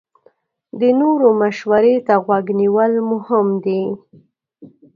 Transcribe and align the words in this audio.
د 0.79 0.81
نورو 0.99 1.27
مشورې 1.41 1.95
ته 2.07 2.13
غوږ 2.23 2.45
نیول 2.61 2.93
مهم 3.11 3.47
دي. 3.65 3.83